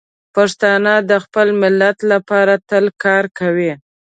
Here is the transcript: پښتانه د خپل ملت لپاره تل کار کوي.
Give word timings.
پښتانه 0.35 0.93
د 1.09 1.11
خپل 1.23 1.47
ملت 1.61 1.97
لپاره 2.11 2.53
تل 2.69 2.85
کار 3.03 3.23
کوي. 3.39 3.71